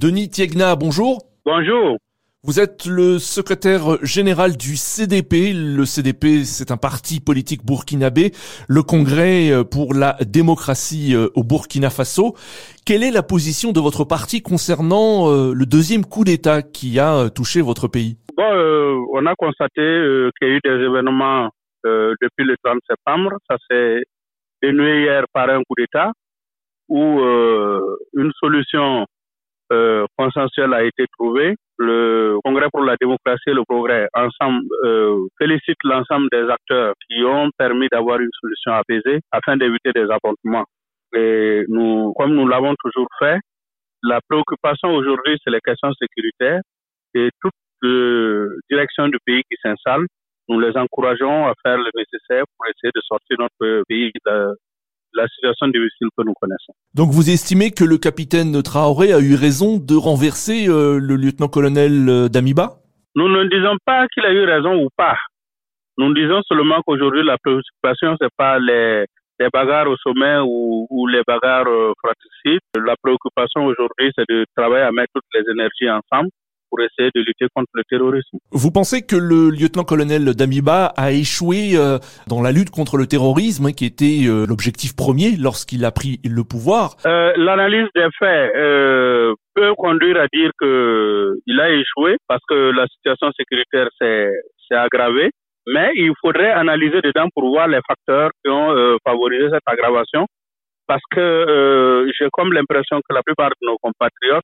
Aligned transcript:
Denis 0.00 0.30
Tiegna, 0.30 0.76
bonjour. 0.76 1.18
Bonjour. 1.44 1.98
Vous 2.42 2.58
êtes 2.58 2.86
le 2.86 3.18
secrétaire 3.18 4.02
général 4.02 4.56
du 4.56 4.76
CDP. 4.76 5.52
Le 5.52 5.84
CDP, 5.84 6.42
c'est 6.44 6.70
un 6.70 6.78
parti 6.78 7.20
politique 7.20 7.66
burkinabé, 7.66 8.30
le 8.66 8.82
Congrès 8.82 9.52
euh, 9.52 9.62
pour 9.62 9.92
la 9.92 10.16
démocratie 10.26 11.14
euh, 11.14 11.28
au 11.34 11.44
Burkina 11.44 11.90
Faso. 11.90 12.34
Quelle 12.86 13.02
est 13.02 13.10
la 13.10 13.22
position 13.22 13.72
de 13.72 13.80
votre 13.80 14.04
parti 14.04 14.40
concernant 14.40 15.28
euh, 15.28 15.52
le 15.52 15.66
deuxième 15.66 16.06
coup 16.06 16.24
d'État 16.24 16.62
qui 16.62 16.98
a 16.98 17.28
touché 17.28 17.60
votre 17.60 17.86
pays? 17.86 18.16
Bon, 18.38 19.04
on 19.12 19.26
a 19.26 19.34
constaté 19.36 19.82
qu'il 20.40 20.48
y 20.48 20.52
a 20.52 20.54
eu 20.54 20.60
des 20.64 20.82
événements 20.82 21.50
depuis 21.84 22.44
le 22.46 22.56
30 22.64 22.78
septembre. 22.88 23.32
Ça 23.50 23.58
s'est 23.70 24.00
dénoué 24.62 25.02
hier 25.02 25.24
par 25.34 25.50
un 25.50 25.58
coup 25.58 25.74
d'État 25.76 26.10
où 26.88 27.20
une 28.14 28.32
solution 28.40 29.04
euh, 29.72 30.06
consensuel 30.16 30.72
a 30.74 30.84
été 30.84 31.06
trouvé. 31.18 31.54
Le 31.78 32.38
Congrès 32.44 32.68
pour 32.72 32.82
la 32.82 32.96
démocratie 33.00 33.48
et 33.48 33.54
le 33.54 33.64
progrès 33.64 34.08
ensemble 34.14 34.66
euh, 34.84 35.16
félicite 35.38 35.78
l'ensemble 35.84 36.28
des 36.30 36.48
acteurs 36.50 36.94
qui 37.08 37.24
ont 37.24 37.50
permis 37.56 37.88
d'avoir 37.90 38.18
une 38.20 38.30
solution 38.40 38.72
apaisée 38.72 39.20
afin 39.30 39.56
d'éviter 39.56 39.92
des 39.94 40.06
affrontements. 40.10 40.64
Et 41.14 41.64
nous, 41.68 42.12
comme 42.16 42.34
nous 42.34 42.46
l'avons 42.46 42.74
toujours 42.82 43.08
fait, 43.18 43.38
la 44.02 44.20
préoccupation 44.28 44.94
aujourd'hui, 44.94 45.38
c'est 45.42 45.50
les 45.50 45.60
questions 45.60 45.92
sécuritaires 45.94 46.60
et 47.14 47.30
toute 47.40 47.52
euh, 47.84 48.58
direction 48.70 49.08
du 49.08 49.18
pays 49.24 49.42
qui 49.50 49.56
s'installe. 49.62 50.06
Nous 50.48 50.60
les 50.60 50.76
encourageons 50.76 51.46
à 51.46 51.54
faire 51.62 51.78
le 51.78 51.90
nécessaire 51.94 52.44
pour 52.56 52.66
essayer 52.66 52.90
de 52.94 53.00
sortir 53.02 53.36
notre 53.38 53.82
pays 53.88 54.10
de, 54.26 54.54
la 55.14 55.26
situation 55.28 55.68
difficile 55.68 56.08
que 56.16 56.22
nous 56.24 56.34
connaissons. 56.40 56.72
Donc 56.94 57.10
vous 57.10 57.30
estimez 57.30 57.70
que 57.70 57.84
le 57.84 57.98
capitaine 57.98 58.62
Traoré 58.62 59.12
a 59.12 59.20
eu 59.20 59.34
raison 59.34 59.78
de 59.78 59.94
renverser 59.94 60.68
euh, 60.68 60.98
le 60.98 61.16
lieutenant-colonel 61.16 62.08
euh, 62.08 62.28
Damiba? 62.28 62.78
Nous 63.16 63.28
ne 63.28 63.44
disons 63.44 63.76
pas 63.84 64.06
qu'il 64.08 64.24
a 64.24 64.32
eu 64.32 64.44
raison 64.44 64.84
ou 64.84 64.88
pas. 64.96 65.16
Nous 65.98 66.14
disons 66.14 66.40
seulement 66.46 66.80
qu'aujourd'hui 66.86 67.24
la 67.24 67.36
préoccupation 67.38 68.16
c'est 68.20 68.34
pas 68.36 68.58
les, 68.58 69.04
les 69.38 69.48
bagarres 69.52 69.88
au 69.88 69.96
sommet 69.96 70.38
ou, 70.38 70.86
ou 70.88 71.06
les 71.06 71.22
bagarres 71.26 71.68
euh, 71.68 71.92
fratricides. 71.98 72.60
La 72.76 72.94
préoccupation 73.02 73.66
aujourd'hui 73.66 74.12
c'est 74.16 74.28
de 74.28 74.44
travailler 74.56 74.84
à 74.84 74.92
mettre 74.92 75.12
toutes 75.14 75.34
les 75.34 75.50
énergies 75.52 75.90
ensemble 75.90 76.30
pour 76.70 76.80
essayer 76.80 77.10
de 77.14 77.20
lutter 77.20 77.46
contre 77.54 77.70
le 77.74 77.82
terrorisme. 77.88 78.38
Vous 78.52 78.70
pensez 78.70 79.02
que 79.02 79.16
le 79.16 79.50
lieutenant-colonel 79.50 80.24
Damiba 80.34 80.86
a 80.96 81.12
échoué 81.12 81.72
euh, 81.74 81.98
dans 82.28 82.40
la 82.40 82.52
lutte 82.52 82.70
contre 82.70 82.96
le 82.96 83.06
terrorisme, 83.06 83.66
hein, 83.66 83.72
qui 83.72 83.84
était 83.84 84.26
euh, 84.26 84.46
l'objectif 84.46 84.96
premier 84.96 85.36
lorsqu'il 85.36 85.84
a 85.84 85.90
pris 85.90 86.20
le 86.24 86.44
pouvoir? 86.44 86.96
Euh, 87.06 87.32
L'analyse 87.36 87.88
des 87.94 88.08
faits 88.18 88.52
euh, 88.56 89.34
peut 89.54 89.74
conduire 89.76 90.16
à 90.18 90.26
dire 90.32 90.50
que 90.58 91.34
il 91.46 91.60
a 91.60 91.70
échoué 91.70 92.16
parce 92.28 92.42
que 92.48 92.70
la 92.70 92.86
situation 92.86 93.30
sécuritaire 93.36 93.88
s'est 93.98 94.30
aggravée. 94.70 95.30
Mais 95.66 95.90
il 95.94 96.12
faudrait 96.20 96.50
analyser 96.50 97.00
dedans 97.02 97.28
pour 97.34 97.48
voir 97.50 97.68
les 97.68 97.80
facteurs 97.86 98.30
qui 98.42 98.50
ont 98.50 98.74
favorisé 99.06 99.44
cette 99.52 99.66
aggravation. 99.66 100.26
Parce 100.88 101.02
que 101.12 102.06
j'ai 102.18 102.28
comme 102.32 102.52
l'impression 102.52 102.96
que 103.06 103.14
la 103.14 103.22
plupart 103.22 103.50
de 103.50 103.66
nos 103.66 103.76
compatriotes 103.76 104.42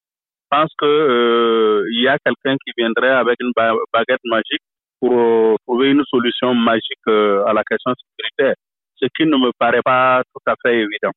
pense 0.51 0.71
que 0.79 0.87
euh, 0.87 1.85
il 1.93 2.03
y 2.03 2.09
a 2.09 2.19
quelqu'un 2.25 2.57
qui 2.65 2.73
viendrait 2.77 3.11
avec 3.11 3.37
une 3.41 3.53
baguette 3.57 4.25
magique 4.25 4.63
pour 5.01 5.13
euh, 5.13 5.55
trouver 5.67 5.91
une 5.91 6.03
solution 6.09 6.55
magique 6.55 7.07
euh, 7.09 7.45
à 7.47 7.53
la 7.53 7.63
question 7.65 7.93
sécuritaire 7.95 8.55
ce 8.99 9.05
qui 9.15 9.27
ne 9.27 9.37
me 9.37 9.51
paraît 9.59 9.83
pas 9.85 10.23
tout 10.33 10.51
à 10.51 10.55
fait 10.63 10.77
évident. 10.77 11.11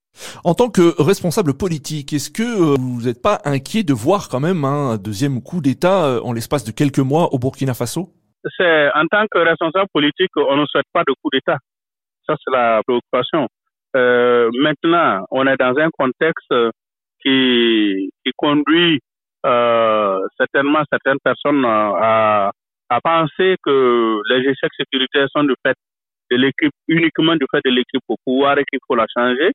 En 0.43 0.53
tant 0.53 0.69
que 0.69 1.01
responsable 1.01 1.55
politique, 1.55 2.11
est-ce 2.11 2.29
que 2.29 2.77
vous 2.77 3.03
n'êtes 3.05 3.21
pas 3.21 3.39
inquiet 3.45 3.83
de 3.83 3.93
voir 3.93 4.27
quand 4.27 4.41
même 4.41 4.65
un 4.65 4.97
deuxième 4.97 5.41
coup 5.41 5.61
d'État 5.61 6.19
en 6.21 6.33
l'espace 6.33 6.65
de 6.65 6.73
quelques 6.73 6.99
mois 6.99 7.33
au 7.33 7.39
Burkina 7.39 7.73
Faso? 7.73 8.09
C'est 8.57 8.89
en 8.93 9.05
tant 9.07 9.25
que 9.31 9.39
responsable 9.39 9.87
politique, 9.93 10.31
on 10.35 10.57
ne 10.57 10.65
souhaite 10.65 10.91
pas 10.91 11.03
de 11.07 11.13
coup 11.21 11.29
d'État. 11.31 11.57
Ça, 12.27 12.35
c'est 12.43 12.51
la 12.51 12.81
préoccupation. 12.85 13.47
Euh, 13.95 14.49
maintenant, 14.53 15.25
on 15.31 15.47
est 15.47 15.57
dans 15.57 15.75
un 15.77 15.89
contexte 15.97 16.53
qui, 17.21 18.11
qui 18.23 18.31
conduit 18.37 18.99
certainement 19.43 20.83
certaines 20.91 21.19
personnes 21.23 21.63
euh, 21.65 21.93
à, 21.95 22.51
à 22.89 23.01
penser 23.01 23.55
que 23.63 24.19
les 24.29 24.49
échecs 24.49 24.73
sécuritaires 24.77 25.27
sont 25.35 25.43
du 25.43 25.55
fait 25.65 25.75
de 26.31 26.37
l'équipe, 26.37 26.71
uniquement 26.87 27.35
du 27.35 27.45
fait 27.51 27.61
de 27.65 27.71
l'équipe 27.71 28.03
au 28.07 28.15
pouvoir 28.25 28.57
et 28.57 28.63
qu'il 28.69 28.79
faut 28.87 28.95
la 28.95 29.05
changer. 29.15 29.51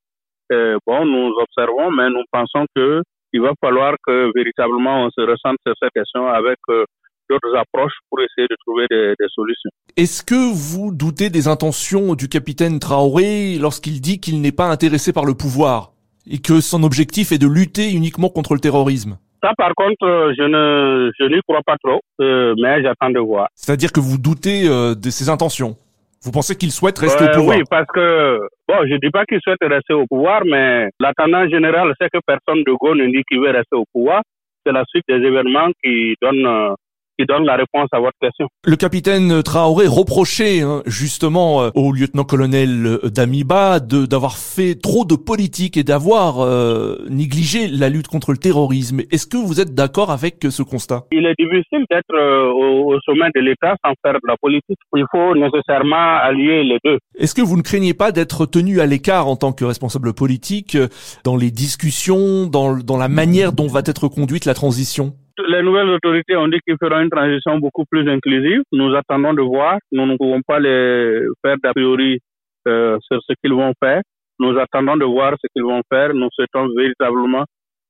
Euh, 0.52 0.76
bon, 0.86 1.04
nous 1.04 1.32
observons, 1.38 1.90
mais 1.90 2.10
nous 2.10 2.24
pensons 2.30 2.66
que 2.74 3.02
il 3.32 3.40
va 3.40 3.52
falloir 3.60 3.94
que 4.06 4.30
véritablement 4.34 5.04
on 5.04 5.10
se 5.10 5.20
ressente 5.20 5.56
sur 5.66 5.74
cette 5.82 5.92
question 5.92 6.28
avec 6.28 6.58
euh, 6.70 6.84
d'autres 7.28 7.56
approches 7.56 7.94
pour 8.08 8.20
essayer 8.20 8.46
de 8.48 8.56
trouver 8.64 8.86
des, 8.90 9.14
des 9.18 9.26
solutions. 9.34 9.70
Est-ce 9.96 10.22
que 10.22 10.52
vous 10.54 10.94
doutez 10.94 11.30
des 11.30 11.48
intentions 11.48 12.14
du 12.14 12.28
capitaine 12.28 12.78
Traoré 12.78 13.58
lorsqu'il 13.58 14.00
dit 14.00 14.20
qu'il 14.20 14.40
n'est 14.40 14.52
pas 14.52 14.70
intéressé 14.70 15.12
par 15.12 15.24
le 15.24 15.34
pouvoir 15.34 15.92
et 16.30 16.38
que 16.38 16.60
son 16.60 16.84
objectif 16.84 17.32
est 17.32 17.38
de 17.38 17.48
lutter 17.48 17.92
uniquement 17.92 18.28
contre 18.28 18.54
le 18.54 18.60
terrorisme? 18.60 19.18
Ça, 19.44 19.52
par 19.56 19.74
contre, 19.76 20.04
euh, 20.04 20.32
je 20.36 20.42
ne, 20.42 21.10
je 21.18 21.24
n'y 21.24 21.40
crois 21.46 21.60
pas 21.64 21.76
trop, 21.82 22.00
euh, 22.20 22.54
mais 22.60 22.82
j'attends 22.82 23.10
de 23.10 23.20
voir. 23.20 23.48
C'est-à-dire 23.54 23.92
que 23.92 24.00
vous 24.00 24.16
doutez 24.16 24.66
euh, 24.66 24.94
de 24.94 25.10
ses 25.10 25.28
intentions. 25.28 25.76
Vous 26.22 26.32
pensez 26.32 26.56
qu'il 26.56 26.70
souhaite 26.70 26.98
rester 26.98 27.24
au 27.24 27.36
pouvoir? 27.36 27.58
Oui, 27.58 27.64
parce 27.68 27.86
que 27.92 28.38
bon, 28.66 28.76
je 28.88 28.96
dis 28.96 29.10
pas 29.10 29.26
qu'il 29.26 29.38
souhaite 29.42 29.58
rester 29.60 29.92
au 29.92 30.06
pouvoir, 30.06 30.40
mais 30.46 30.88
la 30.98 31.12
tendance 31.12 31.50
générale, 31.50 31.92
c'est 32.00 32.08
que 32.08 32.18
personne 32.26 32.64
de 32.64 32.72
Gaulle 32.72 32.96
ne 32.96 33.06
dit 33.08 33.22
qu'il 33.28 33.40
veut 33.40 33.50
rester 33.50 33.76
au 33.76 33.84
pouvoir. 33.92 34.22
C'est 34.64 34.72
la 34.72 34.84
suite 34.88 35.04
des 35.06 35.16
événements 35.16 35.68
qui 35.82 36.14
donnent 36.22 36.74
qui 37.18 37.26
donne 37.26 37.44
la 37.44 37.56
réponse 37.56 37.88
à 37.92 38.00
votre 38.00 38.18
question. 38.20 38.48
Le 38.64 38.76
capitaine 38.76 39.42
Traoré 39.42 39.86
reprochait 39.86 40.60
hein, 40.60 40.82
justement 40.86 41.62
euh, 41.62 41.70
au 41.74 41.92
lieutenant-colonel 41.92 42.86
euh, 42.86 43.10
Damiba 43.10 43.80
d'avoir 43.80 44.36
fait 44.36 44.74
trop 44.74 45.04
de 45.04 45.14
politique 45.14 45.76
et 45.76 45.84
d'avoir 45.84 46.40
euh, 46.40 46.96
négligé 47.08 47.68
la 47.68 47.88
lutte 47.88 48.08
contre 48.08 48.32
le 48.32 48.38
terrorisme. 48.38 49.00
Est-ce 49.10 49.26
que 49.26 49.36
vous 49.36 49.60
êtes 49.60 49.74
d'accord 49.74 50.10
avec 50.10 50.36
ce 50.48 50.62
constat? 50.62 51.04
Il 51.12 51.26
est 51.26 51.34
difficile 51.38 51.84
d'être 51.90 52.14
au, 52.14 52.98
sommet 53.00 53.30
de 53.34 53.40
l'État 53.40 53.74
sans 53.84 53.92
faire 54.02 54.14
de 54.14 54.26
la 54.26 54.36
politique. 54.40 54.78
Il 54.96 55.04
faut 55.10 55.34
nécessairement 55.34 56.16
allier 56.16 56.64
les 56.64 56.78
deux. 56.84 56.98
Est-ce 57.18 57.34
que 57.34 57.42
vous 57.42 57.56
ne 57.56 57.62
craignez 57.62 57.94
pas 57.94 58.12
d'être 58.12 58.46
tenu 58.46 58.80
à 58.80 58.86
l'écart 58.86 59.28
en 59.28 59.36
tant 59.36 59.52
que 59.52 59.64
responsable 59.64 60.14
politique 60.14 60.76
dans 61.24 61.36
les 61.36 61.50
discussions, 61.50 62.46
dans, 62.46 62.76
dans 62.76 62.96
la 62.96 63.08
manière 63.08 63.52
dont 63.52 63.66
va 63.66 63.80
être 63.84 64.08
conduite 64.08 64.44
la 64.44 64.54
transition? 64.54 65.14
Les 65.48 65.62
nouvelles 65.62 65.88
autorités 65.88 66.36
ont 66.36 66.48
dit 66.48 66.60
qu'ils 66.66 66.76
feront 66.80 67.00
une 67.00 67.10
transition 67.10 67.58
beaucoup 67.58 67.84
plus 67.90 68.08
inclusive. 68.08 68.62
Nous 68.72 68.94
attendons 68.94 69.34
de 69.34 69.42
voir. 69.42 69.78
Nous 69.92 70.06
ne 70.06 70.16
pouvons 70.16 70.40
pas 70.46 70.60
les 70.60 71.26
faire 71.44 71.56
d'a 71.62 71.72
priori 71.72 72.20
euh, 72.68 72.98
sur 73.00 73.20
ce 73.22 73.32
qu'ils 73.42 73.54
vont 73.54 73.72
faire. 73.82 74.02
Nous 74.38 74.58
attendons 74.58 74.96
de 74.96 75.04
voir 75.04 75.34
ce 75.40 75.46
qu'ils 75.54 75.64
vont 75.64 75.82
faire. 75.90 76.14
Nous 76.14 76.28
souhaitons 76.32 76.68
véritablement 76.76 77.44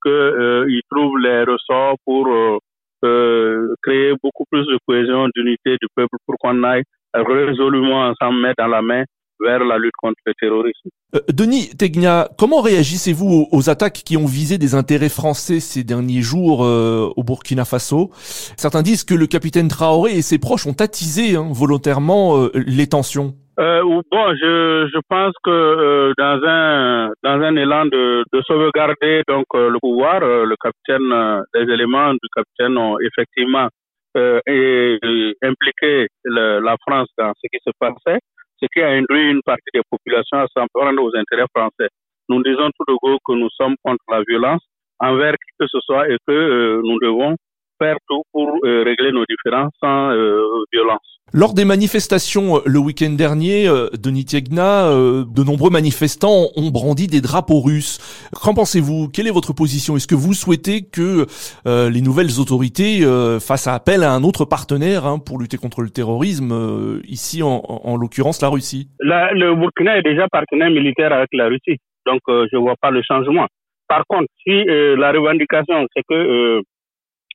qu'ils 0.05 0.13
euh, 0.13 0.81
trouvent 0.91 1.19
les 1.19 1.45
ressorts 1.45 1.97
pour 2.05 2.29
euh, 2.29 2.59
euh, 3.05 3.75
créer 3.83 4.13
beaucoup 4.23 4.45
plus 4.51 4.67
de 4.67 4.79
cohésion, 4.87 5.29
d'unité 5.35 5.77
du 5.81 5.89
peuple 5.95 6.17
pour 6.27 6.37
qu'on 6.39 6.63
aille 6.65 6.83
résolument 7.15 8.09
ensemble 8.09 8.41
mettre 8.41 8.63
dans 8.63 8.69
la 8.69 8.83
main 8.83 9.05
vers 9.45 9.65
la 9.65 9.79
lutte 9.79 9.95
contre 10.01 10.21
le 10.27 10.33
terrorisme. 10.41 10.89
Euh, 11.15 11.21
Denis 11.33 11.77
Tegna, 11.77 12.29
comment 12.39 12.61
réagissez-vous 12.61 13.49
aux, 13.51 13.71
attaques 13.71 14.03
qui 14.05 14.17
ont 14.17 14.27
visé 14.27 14.59
des 14.59 14.75
intérêts 14.75 15.09
français 15.09 15.61
ces 15.61 15.85
derniers 15.85 16.23
jours 16.23 16.65
euh, 16.65 17.09
au 17.17 17.23
Burkina 17.23 17.65
Faso? 17.65 18.11
Certains 18.57 18.83
disent 18.83 19.05
que 19.05 19.15
le 19.15 19.27
capitaine 19.27 19.69
Traoré 19.69 20.13
et 20.13 20.23
ses 20.23 20.39
proches 20.39 20.67
ont 20.67 20.77
attisé 20.81 21.37
hein, 21.37 21.49
volontairement 21.53 22.39
euh, 22.39 22.51
les 22.55 22.89
tensions. 22.89 23.35
bon, 23.57 24.03
je, 24.41 24.89
je 24.93 25.01
pense 25.09 25.35
que 25.45 26.13
dans 26.19 26.41
un 26.47 27.11
dans 27.23 27.41
un 27.45 27.57
élan 27.57 27.87
de, 27.87 28.25
de 28.33 28.43
sauvegarder 28.43 29.23
donc 29.29 29.47
le 29.55 29.79
pouvoir, 29.81 30.21
le 30.21 30.57
capitaine, 30.57 31.43
les 31.55 31.73
éléments 31.73 32.13
du 32.13 32.29
capitaine 32.35 32.77
ont 32.77 32.97
effectivement 32.99 33.69
et, 34.17 34.99
impliqué 35.43 36.09
la 36.25 36.77
France 36.87 37.09
dans 37.19 37.33
ce 37.41 37.47
qui 37.53 37.59
se 37.65 37.71
passait 37.79 38.19
ce 38.61 38.67
qui 38.73 38.81
a 38.81 38.89
induit 38.89 39.31
une 39.31 39.43
partie 39.45 39.71
des 39.73 39.83
populations 39.91 40.39
à 40.39 40.47
s'en 40.55 40.67
prendre 40.73 41.03
aux 41.03 41.15
intérêts 41.17 41.47
français. 41.55 41.89
Nous 42.29 42.43
disons 42.43 42.71
tout 42.79 42.85
de 42.89 42.97
go 43.03 43.19
que 43.27 43.33
nous 43.35 43.51
sommes 43.51 43.77
contre 43.83 44.05
la 44.11 44.23
violence 44.27 44.63
envers 45.01 45.33
qui 45.33 45.51
que 45.59 45.67
ce 45.67 45.79
soit 45.81 46.09
et 46.09 46.17
que 46.27 46.33
euh, 46.33 46.81
nous 46.83 46.99
devons 47.01 47.37
faire 47.79 47.97
tout 48.09 48.23
pour 48.33 48.59
euh, 48.65 48.83
régler 48.85 49.13
nos 49.13 49.25
différends 49.29 49.69
sans 49.81 50.11
euh, 50.11 50.43
violence. 50.73 51.01
Lors 51.33 51.55
des 51.55 51.65
manifestations 51.65 52.61
le 52.65 52.79
week-end 52.79 53.11
dernier, 53.11 53.67
de 53.67 54.11
Nitiegna, 54.11 54.89
de 54.91 55.43
nombreux 55.43 55.71
manifestants 55.71 56.51
ont 56.55 56.71
brandi 56.71 57.09
des 57.09 57.21
drapeaux 57.21 57.61
russes. 57.61 57.99
Qu'en 58.41 58.55
pensez-vous? 58.55 59.09
Quelle 59.09 59.27
est 59.27 59.33
votre 59.33 59.53
position? 59.53 59.97
Est-ce 59.97 60.07
que 60.07 60.15
vous 60.15 60.33
souhaitez 60.35 60.83
que 60.83 61.27
les 61.65 62.03
nouvelles 62.03 62.39
autorités 62.39 63.01
fassent 63.41 63.67
appel 63.67 64.05
à 64.05 64.13
un 64.13 64.23
autre 64.23 64.45
partenaire 64.45 65.07
hein, 65.07 65.19
pour 65.19 65.41
lutter 65.41 65.57
contre 65.57 65.81
le 65.81 65.91
terrorisme, 65.91 67.01
ici 67.09 67.43
en, 67.43 67.63
en 67.67 67.97
l'occurrence 67.97 68.41
la 68.41 68.49
Russie? 68.49 68.91
Le 69.01 69.55
Burkina 69.57 69.99
est 69.99 70.03
déjà 70.03 70.29
partenaire 70.29 70.71
militaire 70.71 71.13
avec 71.13 71.31
la 71.33 71.47
Russie, 71.49 71.79
donc 72.07 72.21
je 72.29 72.55
ne 72.55 72.61
vois 72.61 72.77
pas 72.81 72.93
le 72.93 73.03
changement. 73.03 73.47
Par 73.89 74.05
contre, 74.07 74.29
si 74.47 74.65
la 74.67 75.11
revendication 75.11 75.85
c'est 75.97 76.03
que 76.09 76.61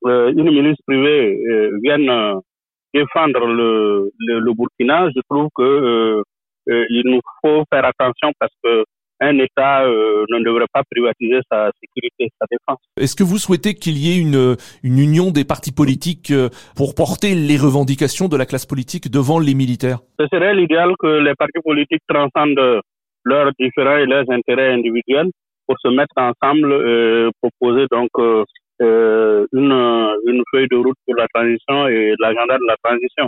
une 0.05 0.51
milice 0.51 0.77
privée 0.87 1.39
vienne 1.83 2.39
défendre 2.93 3.45
le, 3.45 4.11
le, 4.19 4.53
Burkina, 4.53 5.09
je 5.15 5.21
trouve 5.29 5.49
que 5.55 6.23
il 6.67 7.01
nous 7.05 7.21
faut 7.41 7.63
faire 7.71 7.85
attention 7.85 8.31
parce 8.39 8.53
que 8.63 8.83
un 9.19 9.37
État 9.37 9.83
euh, 9.83 10.25
ne 10.29 10.43
devrait 10.43 10.67
pas 10.71 10.83
privatiser 10.89 11.39
sa 11.51 11.71
sécurité, 11.81 12.31
sa 12.39 12.45
défense. 12.49 12.79
Est-ce 12.97 13.15
que 13.15 13.23
vous 13.23 13.37
souhaitez 13.37 13.73
qu'il 13.73 13.97
y 13.97 14.11
ait 14.11 14.19
une, 14.19 14.55
une 14.83 14.99
union 14.99 15.31
des 15.31 15.43
partis 15.43 15.73
politiques 15.73 16.31
euh, 16.31 16.49
pour 16.75 16.95
porter 16.95 17.35
les 17.35 17.57
revendications 17.57 18.27
de 18.27 18.37
la 18.37 18.45
classe 18.45 18.65
politique 18.65 19.11
devant 19.11 19.39
les 19.39 19.53
militaires? 19.53 19.99
Ce 20.19 20.25
serait 20.31 20.55
l'idéal 20.55 20.93
que 20.99 21.07
les 21.07 21.33
partis 21.35 21.61
politiques 21.63 22.03
transcendent 22.07 22.81
leurs 23.25 23.51
différents 23.59 23.97
et 23.97 24.05
leurs 24.05 24.29
intérêts 24.31 24.73
individuels 24.73 25.29
pour 25.67 25.75
se 25.83 25.89
mettre 25.89 26.15
ensemble 26.17 26.71
et 26.73 27.29
proposer 27.41 27.85
donc 27.91 28.09
euh, 28.17 28.43
de 30.67 30.75
route 30.75 30.97
pour 31.05 31.15
la 31.15 31.27
transition 31.33 31.87
et 31.87 32.15
l'agenda 32.19 32.57
de 32.57 32.67
la 32.67 32.75
transition. 32.83 33.27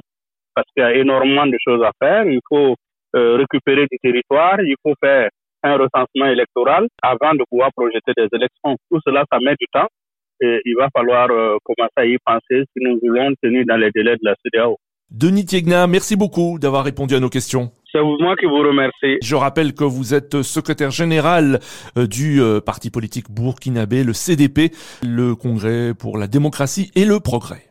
Parce 0.53 0.67
qu'il 0.73 0.83
y 0.83 0.85
a 0.85 0.95
énormément 0.95 1.45
de 1.45 1.57
choses 1.65 1.83
à 1.83 1.91
faire. 2.01 2.25
Il 2.25 2.39
faut 2.49 2.75
récupérer 3.13 3.87
du 3.91 3.97
territoire, 4.01 4.61
il 4.61 4.75
faut 4.83 4.93
faire 5.03 5.29
un 5.63 5.77
recensement 5.77 6.27
électoral 6.27 6.87
avant 7.01 7.33
de 7.33 7.43
pouvoir 7.49 7.69
projeter 7.75 8.13
des 8.15 8.27
élections. 8.33 8.75
Tout 8.89 8.99
cela, 9.05 9.23
ça 9.31 9.39
met 9.39 9.55
du 9.59 9.67
temps 9.71 9.87
et 10.41 10.59
il 10.65 10.75
va 10.75 10.89
falloir 10.95 11.29
euh, 11.29 11.57
commencer 11.63 11.93
à 11.97 12.05
y 12.05 12.17
penser 12.25 12.65
si 12.73 12.83
nous 12.83 12.99
voulons 13.01 13.33
tenir 13.41 13.63
dans 13.67 13.77
les 13.77 13.91
délais 13.91 14.15
de 14.15 14.23
la 14.23 14.35
CDAO. 14.43 14.77
Denis 15.09 15.45
Tiegna, 15.45 15.87
merci 15.87 16.15
beaucoup 16.15 16.57
d'avoir 16.57 16.83
répondu 16.83 17.15
à 17.15 17.19
nos 17.19 17.29
questions. 17.29 17.71
Je 19.21 19.35
rappelle 19.35 19.73
que 19.73 19.83
vous 19.83 20.13
êtes 20.13 20.41
secrétaire 20.41 20.91
général 20.91 21.59
euh, 21.97 22.07
du 22.07 22.41
euh, 22.41 22.61
parti 22.61 22.89
politique 22.89 23.29
burkinabé, 23.29 24.03
le 24.03 24.13
CDP, 24.13 24.71
le 25.03 25.35
Congrès 25.35 25.93
pour 25.93 26.17
la 26.17 26.27
démocratie 26.27 26.91
et 26.95 27.05
le 27.05 27.19
progrès. 27.19 27.67